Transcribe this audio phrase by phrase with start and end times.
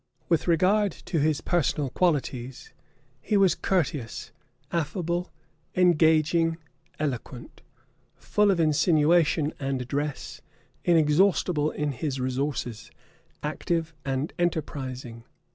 [0.29, 2.73] With regard to his personal qualities,
[3.21, 4.31] he was courteous,
[4.71, 5.31] affable,
[5.75, 6.57] engaging
[6.97, 7.61] eloquent;
[8.15, 10.41] full of insinuation and address;
[10.83, 12.89] inexhaustible in his resources;
[13.43, 15.23] active and enterprising.